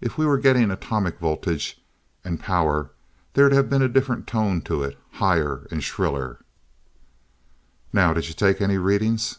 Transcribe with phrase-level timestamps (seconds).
[0.00, 1.82] If we were getting atomic voltage
[2.22, 2.92] and power
[3.34, 6.38] there'd have been a different tone to it, high and shriller.
[7.92, 9.38] "Now, did you take any readings?"